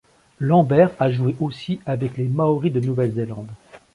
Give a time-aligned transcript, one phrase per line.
[0.39, 3.51] Lambert a joué aussi avec les Māori de Nouvelle-Zélande.